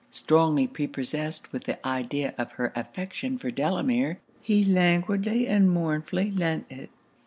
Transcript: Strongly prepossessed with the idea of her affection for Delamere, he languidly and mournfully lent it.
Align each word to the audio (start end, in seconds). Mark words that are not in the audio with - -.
Strongly 0.09 0.65
prepossessed 0.65 1.53
with 1.53 1.65
the 1.65 1.87
idea 1.87 2.33
of 2.35 2.53
her 2.53 2.73
affection 2.75 3.37
for 3.37 3.51
Delamere, 3.51 4.17
he 4.41 4.65
languidly 4.65 5.47
and 5.47 5.69
mournfully 5.71 6.31
lent 6.31 6.65
it. 6.71 6.89